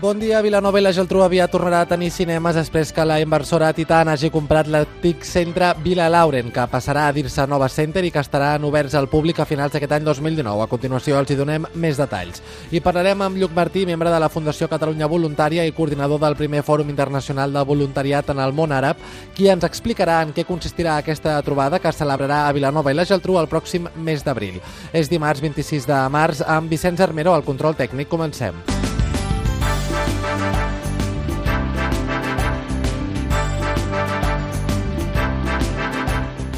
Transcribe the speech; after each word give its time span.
Bon 0.00 0.14
dia, 0.14 0.38
Vilanova 0.38 0.78
i 0.78 0.82
la 0.84 0.92
Geltrú 0.94 1.24
aviat 1.24 1.50
tornarà 1.50 1.80
a 1.82 1.86
tenir 1.90 2.12
cinemes 2.14 2.54
després 2.54 2.92
que 2.94 3.02
la 3.02 3.16
inversora 3.18 3.72
Titan 3.74 4.06
hagi 4.12 4.28
comprat 4.30 4.68
l'antic 4.70 5.24
centre 5.26 5.72
Vila 5.82 6.04
Lauren, 6.06 6.52
que 6.54 6.66
passarà 6.70 7.08
a 7.08 7.14
dir-se 7.16 7.42
Nova 7.50 7.66
Center 7.66 8.04
i 8.06 8.12
que 8.14 8.22
estaran 8.22 8.62
oberts 8.62 8.94
al 8.94 9.08
públic 9.10 9.40
a 9.42 9.46
finals 9.50 9.74
d'aquest 9.74 9.96
any 9.96 10.06
2019. 10.06 10.62
A 10.62 10.70
continuació 10.70 11.18
els 11.18 11.32
hi 11.34 11.38
donem 11.40 11.66
més 11.74 11.98
detalls. 11.98 12.38
I 12.70 12.78
parlarem 12.78 13.26
amb 13.26 13.42
Lluc 13.42 13.56
Martí, 13.56 13.82
membre 13.90 14.12
de 14.14 14.22
la 14.22 14.30
Fundació 14.30 14.70
Catalunya 14.70 15.10
Voluntària 15.10 15.66
i 15.66 15.74
coordinador 15.74 16.22
del 16.22 16.38
primer 16.38 16.62
Fòrum 16.62 16.94
Internacional 16.94 17.58
de 17.58 17.66
Voluntariat 17.66 18.30
en 18.30 18.38
el 18.38 18.54
món 18.54 18.70
àrab, 18.70 19.02
qui 19.34 19.50
ens 19.50 19.66
explicarà 19.66 20.20
en 20.22 20.30
què 20.30 20.46
consistirà 20.46 21.00
aquesta 21.00 21.40
trobada 21.42 21.82
que 21.82 21.90
es 21.90 21.98
celebrarà 21.98 22.44
a 22.46 22.54
Vilanova 22.54 22.94
i 22.94 23.00
la 23.00 23.08
Geltrú 23.08 23.40
el 23.42 23.50
pròxim 23.50 23.90
mes 23.96 24.22
d'abril. 24.22 24.62
És 24.92 25.10
dimarts 25.10 25.42
26 25.42 25.90
de 25.90 26.04
març 26.06 26.46
amb 26.46 26.70
Vicenç 26.70 27.02
Armero 27.02 27.34
al 27.34 27.42
control 27.42 27.74
tècnic. 27.74 28.06
Comencem. 28.06 28.62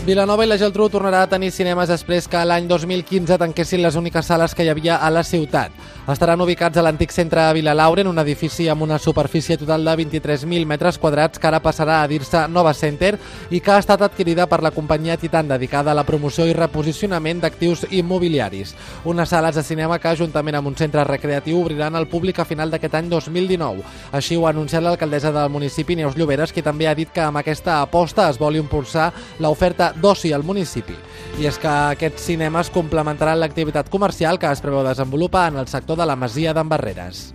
Vilanova 0.00 0.46
i 0.46 0.48
la 0.48 0.56
Geltrú 0.56 0.86
tornarà 0.88 1.18
a 1.26 1.28
tenir 1.28 1.50
cinemes 1.52 1.90
després 1.92 2.24
que 2.24 2.40
l'any 2.48 2.64
2015 2.64 3.36
tanquessin 3.36 3.82
les 3.84 3.98
úniques 4.00 4.24
sales 4.24 4.54
que 4.56 4.64
hi 4.64 4.70
havia 4.72 4.94
a 4.96 5.10
la 5.12 5.20
ciutat. 5.22 5.74
Estaran 6.08 6.40
ubicats 6.40 6.80
a 6.80 6.82
l'antic 6.82 7.12
centre 7.12 7.42
de 7.44 7.52
Vilalauren, 7.58 8.08
un 8.08 8.18
edifici 8.18 8.64
amb 8.72 8.82
una 8.82 8.96
superfície 8.98 9.58
total 9.60 9.84
de 9.84 9.92
23.000 10.00 10.64
metres 10.66 10.96
quadrats 10.98 11.38
que 11.38 11.46
ara 11.46 11.60
passarà 11.60 11.98
a 12.00 12.06
dir-se 12.08 12.46
Nova 12.48 12.72
Center 12.74 13.12
i 13.50 13.60
que 13.60 13.74
ha 13.74 13.76
estat 13.78 14.00
adquirida 14.02 14.46
per 14.48 14.62
la 14.64 14.70
companyia 14.72 15.18
Titan 15.20 15.52
dedicada 15.52 15.92
a 15.92 15.94
la 15.94 16.06
promoció 16.08 16.48
i 16.48 16.56
reposicionament 16.56 17.44
d'actius 17.44 17.84
immobiliaris. 17.90 18.72
Unes 19.04 19.28
sales 19.28 19.60
de 19.60 19.62
cinema 19.62 20.00
que, 20.00 20.16
juntament 20.16 20.56
amb 20.56 20.72
un 20.72 20.80
centre 20.80 21.04
recreatiu, 21.04 21.60
obriran 21.60 21.94
al 21.94 22.08
públic 22.08 22.40
a 22.40 22.48
final 22.48 22.72
d'aquest 22.72 22.96
any 22.96 23.12
2019. 23.12 23.84
Així 24.16 24.40
ho 24.40 24.48
ha 24.48 24.56
anunciat 24.56 24.82
l'alcaldessa 24.82 25.30
del 25.36 25.52
municipi, 25.52 26.00
Neus 26.00 26.16
Lloberes, 26.16 26.56
qui 26.56 26.64
també 26.64 26.88
ha 26.88 26.96
dit 26.96 27.12
que 27.12 27.20
amb 27.20 27.44
aquesta 27.44 27.82
aposta 27.84 28.30
es 28.30 28.40
vol 28.40 28.56
impulsar 28.56 29.12
l'oferta 29.38 29.89
d'oci 29.96 30.32
al 30.32 30.44
municipi. 30.46 30.96
I 31.40 31.48
és 31.50 31.58
que 31.60 31.70
aquests 31.70 32.30
cinemes 32.30 32.72
complementaran 32.74 33.40
l'activitat 33.40 33.90
comercial 33.90 34.38
que 34.38 34.50
es 34.50 34.62
preveu 34.62 34.84
desenvolupar 34.86 35.48
en 35.52 35.62
el 35.62 35.70
sector 35.70 35.98
de 35.98 36.06
la 36.06 36.18
Masia 36.18 36.54
d'en 36.54 36.68
Barreres. 36.68 37.30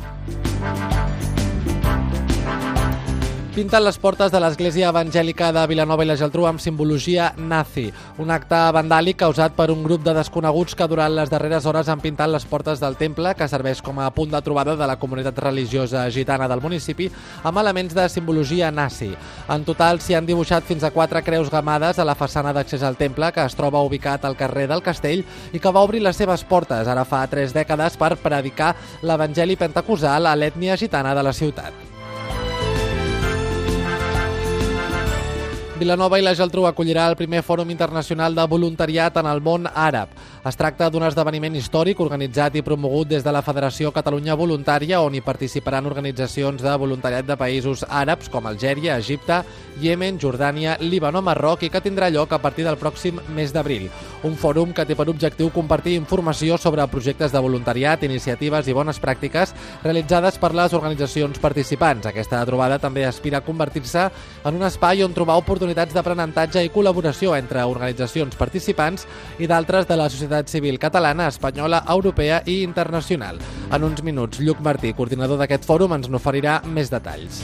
Pinten 3.55 3.85
les 3.85 3.95
portes 3.95 4.33
de 4.33 4.39
l'església 4.43 4.89
evangèlica 4.91 5.47
de 5.55 5.61
Vilanova 5.71 6.03
i 6.03 6.07
la 6.09 6.17
Geltrú 6.19 6.43
amb 6.43 6.59
simbologia 6.59 7.29
nazi, 7.39 7.85
un 8.19 8.33
acte 8.35 8.57
vandàlic 8.75 9.15
causat 9.21 9.55
per 9.55 9.69
un 9.71 9.85
grup 9.85 10.03
de 10.03 10.11
desconeguts 10.17 10.75
que 10.75 10.87
durant 10.91 11.15
les 11.15 11.31
darreres 11.31 11.63
hores 11.63 11.87
han 11.87 12.01
pintat 12.03 12.33
les 12.33 12.43
portes 12.51 12.83
del 12.83 12.99
temple, 12.99 13.31
que 13.39 13.47
serveix 13.47 13.79
com 13.79 14.01
a 14.03 14.09
punt 14.11 14.35
de 14.35 14.43
trobada 14.43 14.75
de 14.75 14.91
la 14.91 14.97
comunitat 14.99 15.39
religiosa 15.39 16.03
gitana 16.11 16.51
del 16.51 16.59
municipi, 16.59 17.07
amb 17.47 17.63
elements 17.63 17.95
de 17.95 18.09
simbologia 18.11 18.73
nazi. 18.75 19.13
En 19.47 19.63
total 19.63 20.03
s'hi 20.03 20.19
han 20.19 20.27
dibuixat 20.27 20.67
fins 20.67 20.83
a 20.83 20.91
quatre 20.91 21.23
creus 21.23 21.47
gamades 21.47 21.95
a 21.95 22.09
la 22.11 22.19
façana 22.19 22.51
d'accés 22.51 22.83
al 22.83 22.99
temple, 22.99 23.31
que 23.31 23.47
es 23.47 23.55
troba 23.55 23.87
ubicat 23.87 24.27
al 24.27 24.35
carrer 24.35 24.67
del 24.67 24.83
Castell 24.83 25.23
i 25.53 25.63
que 25.63 25.71
va 25.71 25.87
obrir 25.87 26.03
les 26.03 26.19
seves 26.19 26.43
portes 26.43 26.91
ara 26.91 27.07
fa 27.07 27.23
tres 27.31 27.55
dècades 27.55 27.95
per 27.95 28.17
predicar 28.19 28.75
l'Evangeli 29.01 29.55
pentecostal 29.55 30.27
a 30.27 30.35
l'ètnia 30.35 30.75
gitana 30.75 31.15
de 31.15 31.23
la 31.23 31.31
ciutat. 31.31 31.94
Vilanova 35.75 36.15
i 36.15 36.23
la 36.23 36.31
Geltrú 36.31 36.63
acollirà 36.69 37.03
el 37.11 37.17
primer 37.19 37.41
Fòrum 37.43 37.67
Internacional 37.73 38.31
de 38.31 38.45
Voluntariat 38.47 39.17
en 39.19 39.27
el 39.27 39.41
món 39.43 39.65
àrab. 39.67 40.13
Es 40.47 40.55
tracta 40.55 40.87
d'un 40.87 41.03
esdeveniment 41.03 41.57
històric 41.59 41.99
organitzat 41.99 42.55
i 42.55 42.61
promogut 42.63 43.09
des 43.09 43.25
de 43.25 43.31
la 43.33 43.41
Federació 43.43 43.91
Catalunya 43.91 44.37
Voluntària 44.39 45.01
on 45.03 45.17
hi 45.17 45.21
participaran 45.25 45.89
organitzacions 45.89 46.63
de 46.63 46.75
voluntariat 46.79 47.27
de 47.27 47.35
països 47.35 47.83
àrabs 47.89 48.31
com 48.31 48.47
Algèria, 48.47 48.95
Egipte, 48.95 49.41
Yemen, 49.81 50.15
Jordània, 50.21 50.77
Líban 50.79 51.19
o 51.19 51.23
Marroc 51.25 51.65
i 51.67 51.71
que 51.73 51.81
tindrà 51.83 52.07
lloc 52.07 52.31
a 52.31 52.39
partir 52.39 52.63
del 52.63 52.79
pròxim 52.79 53.19
mes 53.35 53.51
d'abril. 53.51 53.89
Un 54.23 54.39
fòrum 54.39 54.71
que 54.71 54.85
té 54.87 54.95
per 54.95 55.09
objectiu 55.11 55.51
compartir 55.51 55.97
informació 55.99 56.55
sobre 56.57 56.87
projectes 56.87 57.35
de 57.35 57.43
voluntariat, 57.43 58.07
iniciatives 58.07 58.69
i 58.69 58.77
bones 58.77 59.01
pràctiques 59.01 59.51
realitzades 59.83 60.39
per 60.39 60.53
les 60.55 60.71
organitzacions 60.77 61.41
participants. 61.43 62.07
Aquesta 62.07 62.45
trobada 62.47 62.79
també 62.79 63.03
aspira 63.03 63.43
a 63.43 63.45
convertir-se 63.45 64.07
en 64.45 64.55
un 64.55 64.63
espai 64.63 65.03
on 65.03 65.13
trobar 65.13 65.35
oportunitats 65.41 65.64
oportunitats 65.65 65.95
d'aprenentatge 65.97 66.61
i 66.61 66.69
col·laboració 66.69 67.31
entre 67.33 67.63
organitzacions 67.65 68.35
participants 68.37 69.07
i 69.41 69.47
d'altres 69.49 69.87
de 69.89 69.95
la 69.97 70.05
societat 70.13 70.51
civil 70.51 70.77
catalana, 70.77 71.25
espanyola, 71.33 71.81
europea 71.89 72.43
i 72.45 72.59
internacional. 72.61 73.39
En 73.73 73.83
uns 73.83 74.03
minuts, 74.05 74.37
Lluc 74.45 74.61
Martí, 74.61 74.93
coordinador 74.93 75.41
d'aquest 75.41 75.65
fòrum, 75.65 75.97
ens 75.97 76.11
n'oferirà 76.13 76.59
més 76.69 76.93
detalls. 76.93 77.41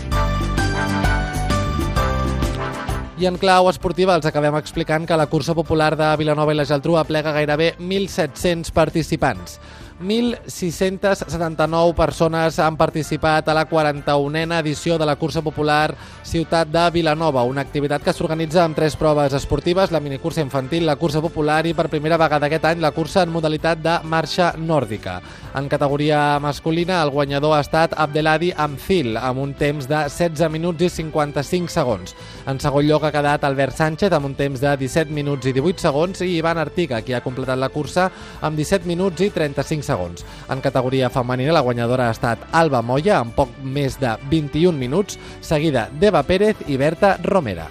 I 3.18 3.26
en 3.26 3.42
clau 3.42 3.68
esportiva 3.70 4.14
els 4.18 4.30
acabem 4.30 4.56
explicant 4.58 5.08
que 5.10 5.18
la 5.18 5.26
cursa 5.30 5.58
popular 5.58 5.96
de 5.98 6.14
Vilanova 6.22 6.54
i 6.54 6.62
la 6.62 6.66
Geltrú 6.70 7.00
aplega 7.02 7.34
gairebé 7.34 7.74
1.700 7.80 8.70
participants. 8.74 9.58
1.679 10.02 11.94
persones 11.96 12.58
han 12.60 12.78
participat 12.78 13.48
a 13.48 13.54
la 13.54 13.68
41a 13.70 14.60
edició 14.60 14.98
de 14.98 15.06
la 15.06 15.16
cursa 15.16 15.42
popular 15.46 15.94
Ciutat 16.26 16.68
de 16.74 16.90
Vilanova, 16.92 17.44
una 17.44 17.62
activitat 17.62 18.02
que 18.04 18.14
s'organitza 18.14 18.64
amb 18.64 18.76
tres 18.76 18.96
proves 18.98 19.34
esportives, 19.38 19.92
la 19.92 20.02
minicursa 20.02 20.42
infantil, 20.42 20.86
la 20.88 20.96
cursa 20.96 21.22
popular 21.22 21.66
i 21.68 21.76
per 21.78 21.90
primera 21.94 22.18
vegada 22.18 22.50
aquest 22.50 22.66
any 22.66 22.82
la 22.82 22.92
cursa 22.96 23.22
en 23.22 23.32
modalitat 23.34 23.82
de 23.84 24.00
marxa 24.10 24.54
nòrdica. 24.58 25.20
En 25.54 25.68
categoria 25.70 26.40
masculina, 26.40 27.02
el 27.04 27.12
guanyador 27.12 27.58
ha 27.58 27.62
estat 27.62 27.94
Abdeladi 27.98 28.54
Amfil, 28.56 29.18
amb 29.18 29.44
un 29.44 29.54
temps 29.54 29.88
de 29.90 30.06
16 30.10 30.50
minuts 30.50 30.88
i 30.88 30.90
55 30.90 31.70
segons. 31.70 32.16
En 32.48 32.60
segon 32.64 32.88
lloc 32.88 33.06
ha 33.06 33.14
quedat 33.14 33.44
Albert 33.44 33.78
Sánchez, 33.78 34.14
amb 34.16 34.32
un 34.32 34.36
temps 34.40 34.64
de 34.64 34.76
17 34.80 35.12
minuts 35.14 35.46
i 35.46 35.54
18 35.54 35.84
segons, 35.84 36.24
i 36.26 36.38
Ivan 36.40 36.58
Artiga, 36.58 37.02
qui 37.06 37.14
ha 37.14 37.22
completat 37.22 37.60
la 37.60 37.70
cursa 37.70 38.10
amb 38.42 38.58
17 38.58 38.88
minuts 38.90 39.22
i 39.22 39.30
35 39.30 39.84
segons. 39.84 39.91
En 39.92 40.62
categoria 40.62 41.10
femenina, 41.10 41.52
la 41.54 41.62
guanyadora 41.66 42.08
ha 42.08 42.16
estat 42.16 42.48
Alba 42.52 42.82
Moya, 42.82 43.20
amb 43.20 43.36
poc 43.36 43.50
més 43.64 44.00
de 44.00 44.16
21 44.32 44.78
minuts, 44.78 45.20
seguida 45.42 45.90
d'Eva 46.00 46.24
Pérez 46.24 46.56
i 46.68 46.78
Berta 46.78 47.18
Romera. 47.24 47.68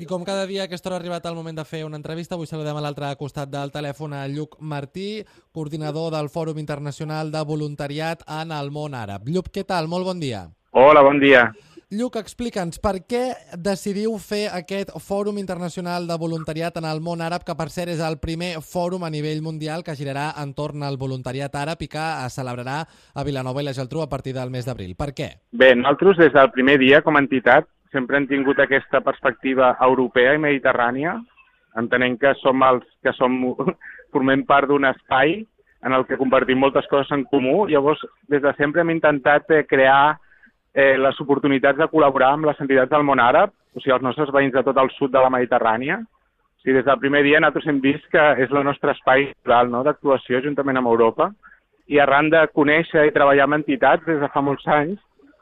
I 0.00 0.06
com 0.08 0.22
cada 0.24 0.46
dia 0.48 0.62
a 0.62 0.64
aquesta 0.64 0.88
hora 0.88 0.96
ha 0.96 1.00
arribat 1.00 1.26
el 1.28 1.34
moment 1.36 1.58
de 1.58 1.64
fer 1.68 1.82
una 1.84 1.98
entrevista, 1.98 2.36
avui 2.36 2.48
saludem 2.48 2.76
a 2.76 2.80
l'altre 2.80 3.10
costat 3.20 3.50
del 3.52 3.72
telèfon 3.72 4.14
a 4.16 4.22
Lluc 4.32 4.56
Martí, 4.60 5.24
coordinador 5.52 6.14
del 6.14 6.30
Fòrum 6.32 6.56
Internacional 6.56 7.28
de 7.32 7.42
Voluntariat 7.44 8.24
en 8.40 8.52
el 8.56 8.70
món 8.72 8.96
àrab. 8.96 9.28
Lluc, 9.28 9.50
què 9.52 9.64
tal? 9.68 9.88
Molt 9.92 10.08
bon 10.08 10.20
dia. 10.20 10.46
Hola, 10.72 11.02
bon 11.04 11.20
dia. 11.20 11.50
Lluc, 11.90 12.14
explica'ns 12.20 12.78
per 12.78 13.00
què 13.10 13.20
decidiu 13.58 14.12
fer 14.22 14.44
aquest 14.54 14.92
Fòrum 15.02 15.40
Internacional 15.42 16.04
de 16.06 16.14
Voluntariat 16.22 16.76
en 16.78 16.84
el 16.86 17.00
món 17.02 17.18
àrab, 17.18 17.42
que 17.42 17.56
per 17.58 17.66
cert 17.74 17.90
és 17.90 18.02
el 18.06 18.14
primer 18.22 18.52
fòrum 18.62 19.02
a 19.02 19.10
nivell 19.10 19.40
mundial 19.42 19.82
que 19.82 19.96
girarà 19.98 20.28
entorn 20.38 20.84
al 20.86 21.00
voluntariat 21.00 21.58
àrab 21.58 21.82
i 21.82 21.88
que 21.90 22.04
es 22.28 22.36
celebrarà 22.38 22.76
a 22.86 23.26
Vilanova 23.26 23.64
i 23.64 23.66
la 23.66 23.74
Geltrú 23.74 24.04
a 24.04 24.06
partir 24.06 24.36
del 24.38 24.54
mes 24.54 24.70
d'abril. 24.70 24.94
Per 24.94 25.10
què? 25.18 25.28
Bé, 25.50 25.72
nosaltres 25.74 26.22
des 26.22 26.32
del 26.38 26.52
primer 26.54 26.78
dia 26.78 27.02
com 27.02 27.18
a 27.18 27.24
entitat 27.26 27.66
sempre 27.90 28.22
hem 28.22 28.30
tingut 28.30 28.62
aquesta 28.62 29.02
perspectiva 29.02 29.74
europea 29.82 30.38
i 30.38 30.44
mediterrània, 30.46 31.18
entenent 31.74 32.20
que 32.22 32.36
som 32.38 32.62
els 32.70 32.86
que 33.02 33.18
som, 33.18 33.34
formem 34.14 34.46
part 34.46 34.70
d'un 34.70 34.86
espai 34.94 35.40
en 35.82 35.98
el 35.98 36.06
que 36.06 36.22
compartim 36.22 36.62
moltes 36.62 36.86
coses 36.86 37.10
en 37.18 37.26
comú. 37.34 37.64
Llavors, 37.66 38.06
des 38.30 38.46
de 38.46 38.54
sempre 38.62 38.86
hem 38.86 38.94
intentat 38.94 39.50
eh, 39.50 39.64
crear 39.66 40.20
eh, 40.74 40.96
les 40.98 41.20
oportunitats 41.20 41.78
de 41.78 41.88
col·laborar 41.90 42.34
amb 42.34 42.48
les 42.50 42.60
entitats 42.62 42.90
del 42.92 43.04
món 43.06 43.20
àrab, 43.22 43.52
o 43.74 43.80
sigui, 43.80 43.94
els 43.94 44.06
nostres 44.06 44.32
veïns 44.34 44.54
de 44.54 44.64
tot 44.66 44.78
el 44.82 44.90
sud 44.96 45.12
de 45.12 45.22
la 45.22 45.30
Mediterrània. 45.32 46.00
O 46.00 46.62
sigui, 46.62 46.76
des 46.78 46.86
del 46.86 47.00
primer 47.02 47.22
dia 47.26 47.40
nosaltres 47.40 47.68
hem 47.70 47.80
vist 47.80 48.06
que 48.12 48.24
és 48.44 48.50
el 48.50 48.64
nostre 48.66 48.94
espai 48.96 49.30
natural 49.30 49.70
no, 49.70 49.84
d'actuació 49.86 50.42
juntament 50.44 50.80
amb 50.80 50.90
Europa 50.92 51.30
i 51.90 51.98
arran 51.98 52.28
de 52.30 52.42
conèixer 52.54 53.06
i 53.08 53.14
treballar 53.14 53.48
amb 53.48 53.58
entitats 53.58 54.04
des 54.06 54.20
de 54.22 54.28
fa 54.30 54.42
molts 54.46 54.66
anys, 54.70 55.00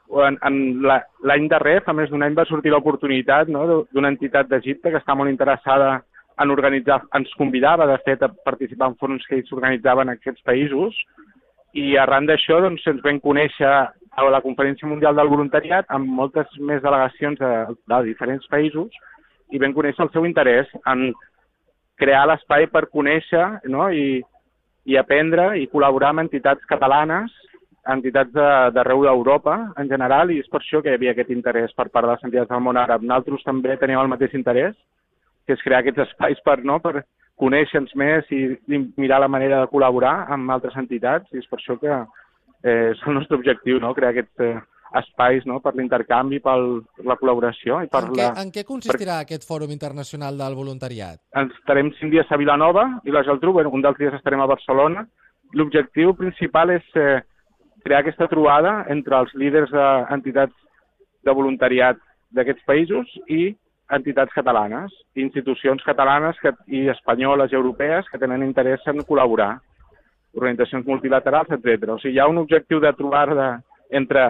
en, 0.09 0.37
en 0.41 0.55
l'any 0.81 1.47
darrer, 1.51 1.79
fa 1.85 1.93
més 1.93 2.09
d'un 2.09 2.23
any, 2.25 2.33
va 2.33 2.47
sortir 2.49 2.71
l'oportunitat 2.73 3.51
no, 3.53 3.83
d'una 3.93 4.09
entitat 4.09 4.49
d'Egipte 4.49 4.89
que 4.89 4.97
està 4.97 5.13
molt 5.15 5.29
interessada 5.29 5.99
en 6.39 6.53
organitzar, 6.53 7.01
ens 7.13 7.29
convidava, 7.37 7.85
de 7.85 7.97
fet, 8.05 8.23
a 8.23 8.31
participar 8.31 8.89
en 8.89 8.97
fòrums 8.97 9.27
que 9.27 9.37
ells 9.37 9.53
organitzaven 9.53 10.09
en 10.09 10.17
aquests 10.17 10.41
països, 10.47 10.97
i 11.77 11.93
arran 12.01 12.25
d'això 12.25 12.61
doncs, 12.63 12.85
ens 12.89 13.03
vam 13.05 13.19
conèixer 13.21 13.69
a 14.17 14.25
la 14.29 14.41
Conferència 14.41 14.87
Mundial 14.87 15.15
del 15.15 15.29
Voluntariat 15.31 15.89
amb 15.95 16.09
moltes 16.19 16.49
més 16.59 16.81
delegacions 16.83 17.39
de, 17.39 17.51
de 17.91 17.99
diferents 18.07 18.45
països 18.51 18.95
i 19.51 19.61
vam 19.61 19.73
conèixer 19.73 20.05
el 20.05 20.11
seu 20.13 20.25
interès 20.27 20.69
en 20.89 21.09
crear 21.99 22.25
l'espai 22.29 22.67
per 22.71 22.87
conèixer 22.93 23.45
no? 23.71 23.89
I, 23.91 24.21
i 24.89 24.97
aprendre 24.97 25.51
i 25.59 25.67
col·laborar 25.71 26.13
amb 26.13 26.23
entitats 26.25 26.65
catalanes, 26.69 27.33
entitats 27.89 28.31
d'arreu 28.33 29.03
de, 29.03 29.09
d'Europa 29.09 29.55
en 29.81 29.89
general, 29.91 30.31
i 30.31 30.39
és 30.43 30.49
per 30.51 30.61
això 30.61 30.81
que 30.83 30.93
hi 30.93 30.99
havia 30.99 31.13
aquest 31.15 31.31
interès 31.33 31.73
per 31.75 31.89
part 31.89 32.05
de 32.05 32.13
les 32.13 32.25
entitats 32.27 32.51
del 32.51 32.63
món 32.65 32.79
àrab. 32.79 33.03
Nosaltres 33.03 33.45
també 33.47 33.77
teníem 33.77 34.01
el 34.03 34.11
mateix 34.11 34.35
interès, 34.37 34.75
que 35.45 35.55
és 35.57 35.63
crear 35.65 35.81
aquests 35.81 36.05
espais 36.07 36.41
per, 36.45 36.59
no? 36.63 36.79
per 36.79 37.03
conèixer-nos 37.39 37.95
més 37.97 38.27
i, 38.35 38.41
i 38.69 38.81
mirar 38.99 39.21
la 39.23 39.31
manera 39.31 39.61
de 39.61 39.71
col·laborar 39.71 40.15
amb 40.35 40.51
altres 40.55 40.75
entitats, 40.77 41.29
i 41.33 41.41
és 41.41 41.47
per 41.49 41.59
això 41.59 41.77
que 41.81 42.01
eh, 42.63 42.91
és 42.93 43.07
el 43.07 43.17
nostre 43.17 43.37
objectiu, 43.39 43.79
no? 43.83 43.93
crear 43.97 44.13
aquests 44.13 44.45
eh, 44.45 44.57
espais 44.99 45.45
no? 45.45 45.59
per 45.61 45.75
l'intercanvi, 45.77 46.39
per 46.43 46.57
la 47.05 47.17
col·laboració. 47.19 47.81
I 47.85 47.91
per 47.91 48.03
en, 48.07 48.11
què, 48.15 48.25
la... 48.25 48.33
en 48.41 48.51
què 48.55 48.65
consistirà 48.67 49.19
per... 49.19 49.27
aquest 49.27 49.47
Fòrum 49.47 49.73
Internacional 49.75 50.37
del 50.39 50.57
Voluntariat? 50.57 51.21
Estarem 51.43 51.93
cinc 51.99 52.15
dies 52.15 52.31
a 52.31 52.39
Vilanova 52.41 52.85
i 53.05 53.15
la 53.15 53.23
Geltrú, 53.27 53.53
bueno, 53.57 53.73
un 53.75 53.85
dels 53.85 53.99
dies 54.01 54.15
estarem 54.17 54.41
a 54.43 54.49
Barcelona. 54.49 55.05
L'objectiu 55.57 56.13
principal 56.17 56.73
és 56.75 56.85
eh, 56.97 57.21
crear 57.85 58.03
aquesta 58.03 58.29
trobada 58.31 58.83
entre 58.89 59.17
els 59.21 59.33
líders 59.37 59.71
d'entitats 59.73 60.55
de 61.25 61.35
voluntariat 61.35 61.99
d'aquests 62.35 62.65
països 62.67 63.09
i 63.27 63.49
entitats 63.89 64.33
catalanes, 64.35 64.93
institucions 65.17 65.81
catalanes 65.85 66.37
que, 66.43 66.51
i 66.67 66.85
espanyoles 66.93 67.51
i 67.51 67.57
europees 67.57 68.09
que 68.11 68.19
tenen 68.21 68.45
interès 68.45 68.85
en 68.87 69.01
col·laborar, 69.07 69.55
organitzacions 70.37 70.85
multilaterals, 70.87 71.51
etc. 71.55 71.89
O 71.95 71.97
sigui, 71.99 72.15
hi 72.17 72.21
ha 72.21 72.27
un 72.29 72.41
objectiu 72.41 72.81
de 72.83 72.91
trobar 72.97 73.27
de, 73.35 73.49
entre 74.01 74.25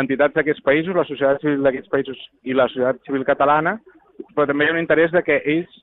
entitats 0.00 0.36
d'aquests 0.36 0.64
països, 0.64 0.96
la 0.96 1.06
societat 1.08 1.42
civil 1.44 1.64
d'aquests 1.64 1.92
països 1.92 2.22
i 2.44 2.56
la 2.56 2.68
societat 2.72 3.02
civil 3.08 3.24
catalana, 3.28 3.76
però 4.34 4.46
també 4.48 4.66
hi 4.66 4.70
ha 4.70 4.76
un 4.76 4.82
interès 4.82 5.12
de 5.12 5.22
que 5.24 5.40
ells 5.44 5.82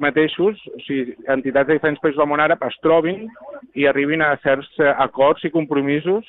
mateixos, 0.00 0.60
o 0.74 0.80
sigui, 0.84 1.16
entitats 1.32 1.70
de 1.70 1.78
diferents 1.78 2.02
països 2.02 2.20
del 2.20 2.28
món 2.28 2.42
àrab, 2.44 2.64
es 2.68 2.76
trobin 2.84 3.26
i 3.74 3.86
arribin 3.88 4.24
a 4.24 4.34
certs 4.44 4.68
acords 4.96 5.44
i 5.48 5.52
compromisos 5.54 6.28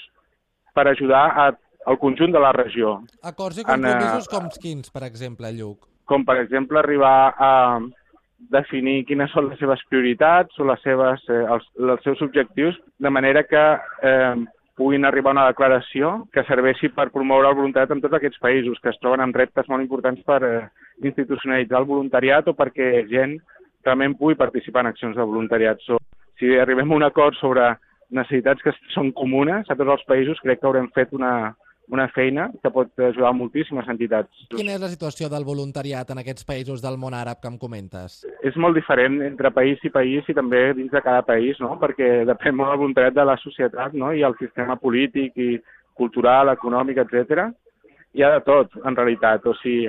per 0.75 0.87
ajudar 0.87 1.25
a, 1.43 1.49
al 1.87 1.99
conjunt 1.99 2.31
de 2.31 2.39
la 2.43 2.53
regió. 2.55 2.97
Acords 3.27 3.59
i 3.59 3.67
compromisos 3.67 4.27
en, 4.27 4.33
com 4.33 4.49
quins, 4.63 4.91
per 4.93 5.03
exemple, 5.07 5.51
Lluc? 5.51 5.87
com 6.07 6.23
per 6.25 6.39
exemple 6.41 6.79
arribar 6.79 7.35
a 7.37 7.51
definir 8.37 9.05
quines 9.07 9.31
són 9.33 9.49
les 9.49 9.59
seves 9.59 9.81
prioritats 9.89 10.59
o 10.59 10.67
les 10.69 10.81
seves, 10.85 11.23
eh, 11.29 11.43
els, 11.55 11.65
els 11.77 12.03
seus 12.05 12.21
objectius, 12.21 12.77
de 12.99 13.09
manera 13.09 13.43
que 13.43 13.63
eh, 14.05 14.35
puguin 14.77 15.05
arribar 15.05 15.33
a 15.33 15.37
una 15.37 15.47
declaració 15.49 16.11
que 16.33 16.45
serveixi 16.45 16.91
per 16.93 17.09
promoure 17.13 17.49
el 17.49 17.57
voluntariat 17.57 17.95
en 17.95 18.03
tots 18.03 18.17
aquests 18.19 18.41
països 18.43 18.77
que 18.83 18.91
es 18.93 18.99
troben 19.01 19.23
amb 19.25 19.35
reptes 19.35 19.67
molt 19.71 19.81
importants 19.81 20.21
per 20.27 20.39
eh, 20.45 20.67
institucionalitzar 21.03 21.81
el 21.81 21.89
voluntariat 21.89 22.47
o 22.47 22.55
perquè 22.57 23.07
gent 23.09 23.39
realment 23.87 24.17
pugui 24.19 24.37
participar 24.37 24.85
en 24.85 24.91
accions 24.91 25.17
de 25.17 25.25
voluntariat. 25.25 25.81
So, 25.87 25.97
si 26.37 26.53
arribem 26.61 26.91
a 26.91 26.99
un 27.01 27.07
acord 27.07 27.37
sobre 27.41 27.71
necessitats 28.13 28.61
que 28.63 28.73
són 28.93 29.11
comunes 29.17 29.65
a 29.67 29.75
tots 29.75 29.97
els 29.97 30.05
països, 30.07 30.39
crec 30.43 30.61
que 30.61 30.69
haurem 30.69 30.91
fet 30.95 31.13
una, 31.17 31.55
una 31.89 32.07
feina 32.11 32.49
que 32.61 32.71
pot 32.73 32.99
ajudar 32.99 33.31
moltíssimes 33.35 33.87
entitats. 33.87 34.47
Quina 34.51 34.75
és 34.75 34.81
la 34.81 34.89
situació 34.91 35.29
del 35.31 35.45
voluntariat 35.47 36.09
en 36.11 36.21
aquests 36.21 36.47
països 36.47 36.83
del 36.83 36.97
món 36.99 37.15
àrab 37.15 37.39
que 37.41 37.47
em 37.51 37.57
comentes? 37.61 38.19
És 38.43 38.57
molt 38.59 38.75
diferent 38.75 39.21
entre 39.23 39.53
país 39.55 39.83
i 39.87 39.93
país 39.93 40.27
i 40.27 40.35
també 40.35 40.73
dins 40.77 40.91
de 40.91 41.01
cada 41.05 41.23
país, 41.27 41.59
no? 41.63 41.77
perquè 41.79 42.25
depèn 42.27 42.57
molt 42.57 42.73
del 42.73 42.81
voluntariat 42.83 43.15
de 43.15 43.27
la 43.27 43.37
societat 43.43 43.95
no? 43.95 44.11
i 44.11 44.25
el 44.27 44.35
sistema 44.41 44.75
polític 44.81 45.39
i 45.39 45.55
cultural, 45.97 46.51
econòmic, 46.51 46.99
etc. 47.05 47.47
Hi 48.13 48.23
ha 48.23 48.35
de 48.35 48.43
tot, 48.45 48.75
en 48.83 48.99
realitat. 48.99 49.47
O 49.47 49.55
sigui, 49.61 49.87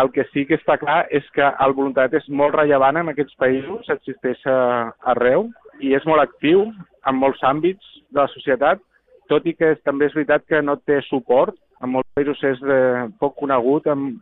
el 0.00 0.12
que 0.12 0.24
sí 0.32 0.44
que 0.48 0.56
està 0.58 0.78
clar 0.80 1.04
és 1.14 1.28
que 1.36 1.44
el 1.44 1.76
voluntariat 1.76 2.18
és 2.22 2.28
molt 2.28 2.56
rellevant 2.56 3.00
en 3.00 3.12
aquests 3.12 3.36
països, 3.40 3.88
existeix 3.92 4.40
arreu 4.48 5.48
i 5.84 5.94
és 5.96 6.04
molt 6.08 6.24
actiu 6.24 6.66
en 7.08 7.16
molts 7.16 7.44
àmbits 7.46 7.84
de 8.08 8.20
la 8.20 8.28
societat 8.32 8.82
tot 9.28 9.46
i 9.46 9.54
que 9.56 9.74
també 9.84 10.08
és 10.08 10.16
veritat 10.16 10.46
que 10.48 10.62
no 10.64 10.78
té 10.88 11.00
suport, 11.06 11.56
en 11.82 11.92
molts 11.94 12.08
països 12.16 12.40
és 12.48 12.62
eh, 12.64 13.06
poc 13.20 13.36
conegut 13.38 13.86
amb, 13.92 14.18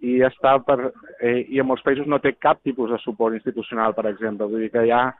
i 0.00 0.20
està 0.24 0.56
per, 0.64 0.92
eh, 1.20 1.44
i 1.48 1.60
en 1.60 1.68
molts 1.68 1.84
països 1.84 2.08
no 2.08 2.20
té 2.22 2.32
cap 2.38 2.60
tipus 2.64 2.92
de 2.92 2.98
suport 3.02 3.36
institucional, 3.36 3.94
per 3.96 4.06
exemple. 4.08 4.48
Vull 4.48 4.64
dir 4.64 4.72
que 4.72 4.86
hi 4.86 4.92
ha 4.94 5.10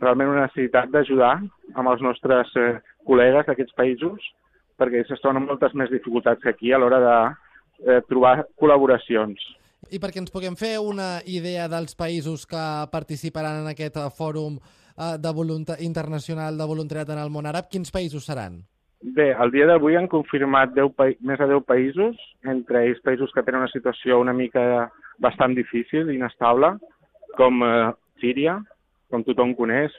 realment 0.00 0.32
una 0.32 0.46
necessitat 0.46 0.92
d'ajudar 0.92 1.34
amb 1.74 1.92
els 1.92 2.04
nostres 2.04 2.52
eh, 2.56 2.74
col·legues 3.08 3.48
d'aquests 3.48 3.76
països 3.76 4.30
perquè 4.80 5.02
es 5.04 5.20
troben 5.20 5.44
moltes 5.44 5.74
més 5.76 5.90
dificultats 5.92 6.40
que 6.40 6.54
aquí 6.54 6.72
a 6.72 6.78
l'hora 6.80 7.00
de 7.04 7.16
eh, 7.84 8.00
trobar 8.08 8.46
col·laboracions. 8.60 9.42
I 9.92 10.00
perquè 10.00 10.22
ens 10.22 10.32
puguem 10.32 10.56
fer 10.56 10.78
una 10.80 11.18
idea 11.28 11.66
dels 11.68 11.96
països 11.98 12.46
que 12.48 12.64
participaran 12.92 13.60
en 13.62 13.70
aquest 13.72 13.98
fòrum 14.16 14.56
eh, 14.56 15.16
de 15.20 15.76
internacional 15.84 16.56
de 16.56 16.68
voluntariat 16.72 17.10
en 17.10 17.20
el 17.20 17.30
món 17.30 17.48
àrab, 17.48 17.68
quins 17.68 17.92
països 17.92 18.24
seran? 18.24 18.62
Bé, 19.00 19.32
al 19.32 19.48
dia 19.50 19.64
d'avui 19.64 19.96
han 19.96 20.10
confirmat 20.12 20.74
10 20.76 20.90
més 21.24 21.38
de 21.40 21.46
10 21.48 21.64
països, 21.64 22.16
entre 22.44 22.82
ells 22.84 23.00
països 23.00 23.32
que 23.32 23.42
tenen 23.46 23.62
una 23.62 23.72
situació 23.72 24.18
una 24.20 24.34
mica 24.36 24.90
bastant 25.24 25.54
difícil, 25.56 26.10
inestable, 26.12 26.74
com 27.38 27.64
eh, 27.64 27.92
Síria, 28.20 28.58
com 29.08 29.24
tothom 29.24 29.54
coneix, 29.56 29.94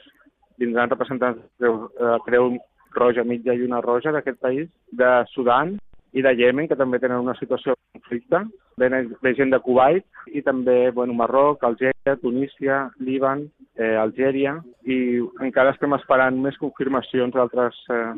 vindran 0.62 0.92
representants 0.92 1.42
de 1.58 1.72
eh, 1.72 2.18
Creu 2.28 2.54
Roja 2.94 3.24
Mitja 3.26 3.56
i 3.58 3.66
una 3.66 3.82
Roja 3.82 4.12
d'aquest 4.14 4.38
país, 4.38 4.70
de 4.92 5.10
Sudan 5.32 5.74
i 6.12 6.22
de 6.22 6.34
Yemen, 6.38 6.68
que 6.70 6.78
també 6.78 7.00
tenen 7.02 7.24
una 7.24 7.34
situació 7.40 7.74
de 7.74 7.98
conflicte, 7.98 8.44
ve, 8.78 9.34
gent 9.34 9.50
de 9.50 9.58
Kuwait 9.66 10.06
i 10.30 10.44
també 10.46 10.92
bueno, 10.94 11.16
Marroc, 11.18 11.64
Algèria, 11.64 11.91
Tunísia, 12.20 12.90
Líban, 12.98 13.46
eh, 13.76 13.96
Algèria 13.96 14.56
i 14.84 15.20
encara 15.40 15.72
estem 15.72 15.94
esperant 15.94 16.38
més 16.42 16.58
confirmacions 16.58 17.34
d'altres 17.34 17.74
eh, 17.90 18.14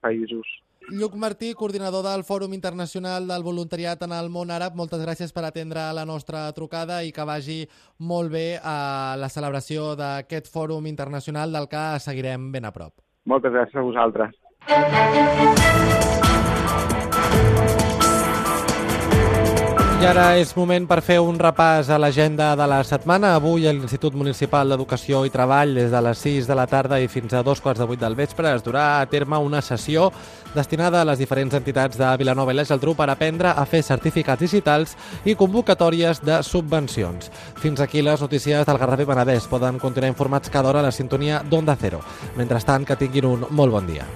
països. 0.00 0.46
Lluc 0.92 1.14
Martí, 1.16 1.54
coordinador 1.56 2.04
del 2.04 2.24
Fòrum 2.28 2.52
Internacional 2.52 3.26
del 3.28 3.42
Voluntariat 3.42 4.02
en 4.04 4.12
el 4.12 4.28
món 4.28 4.50
àrab, 4.52 4.74
moltes 4.76 5.00
gràcies 5.00 5.32
per 5.32 5.44
atendre 5.48 5.80
la 5.96 6.04
nostra 6.04 6.52
trucada 6.52 7.02
i 7.04 7.12
que 7.12 7.24
vagi 7.24 7.64
molt 7.98 8.32
bé 8.32 8.58
a 8.60 9.16
la 9.16 9.30
celebració 9.32 9.94
d'aquest 9.96 10.52
Fòrum 10.52 10.84
Internacional 10.86 11.52
del 11.52 11.68
que 11.72 11.84
seguirem 12.04 12.52
ben 12.52 12.68
a 12.68 12.72
prop. 12.72 12.92
Moltes 13.24 13.52
gràcies 13.56 13.80
a 13.80 13.86
vosaltres. 13.88 14.32
I 19.94 20.06
ara 20.06 20.34
és 20.36 20.50
moment 20.56 20.84
per 20.90 20.98
fer 21.00 21.16
un 21.22 21.38
repàs 21.40 21.88
a 21.88 21.96
l'agenda 22.00 22.50
de 22.58 22.66
la 22.68 22.80
setmana. 22.84 23.34
Avui 23.38 23.64
a 23.66 23.72
l'Institut 23.72 24.16
Municipal 24.18 24.68
d'Educació 24.68 25.22
i 25.24 25.30
Treball 25.32 25.72
des 25.78 25.94
de 25.94 26.00
les 26.04 26.24
6 26.26 26.48
de 26.50 26.56
la 26.58 26.66
tarda 26.68 26.98
i 27.00 27.08
fins 27.08 27.32
a 27.32 27.42
dos 27.46 27.62
quarts 27.62 27.80
de 27.80 27.86
vuit 27.88 28.00
del 28.02 28.16
vespre 28.18 28.50
es 28.52 28.64
durà 28.66 29.00
a 29.00 29.06
terme 29.06 29.38
una 29.38 29.62
sessió 29.62 30.10
destinada 30.54 31.00
a 31.00 31.08
les 31.08 31.18
diferents 31.22 31.54
entitats 31.54 31.96
de 31.98 32.10
Vilanova 32.20 32.52
i 32.52 32.58
la 32.58 32.66
Geltrú 32.68 32.94
per 32.98 33.08
aprendre 33.08 33.54
a 33.54 33.64
fer 33.64 33.82
certificats 33.86 34.42
digitals 34.42 34.96
i 35.24 35.38
convocatòries 35.38 36.20
de 36.26 36.42
subvencions. 36.42 37.30
Fins 37.62 37.80
aquí 37.80 38.02
les 38.02 38.20
notícies 38.20 38.66
del 38.66 38.78
Garraf 38.82 39.00
i 39.00 39.08
Penedès. 39.08 39.48
Poden 39.48 39.78
continuar 39.78 40.12
informats 40.12 40.50
cada 40.50 40.68
hora 40.68 40.82
a 40.82 40.88
la 40.90 40.92
sintonia 40.92 41.42
d'Onda 41.42 41.78
Cero. 41.80 42.02
Mentrestant, 42.36 42.84
que 42.84 42.98
tinguin 42.98 43.30
un 43.30 43.46
molt 43.50 43.78
bon 43.78 43.86
dia. 43.86 44.10